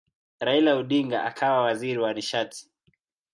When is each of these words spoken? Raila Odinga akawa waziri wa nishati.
Raila 0.41 0.71
Odinga 0.79 1.17
akawa 1.29 1.61
waziri 1.61 1.99
wa 1.99 2.13
nishati. 2.13 2.67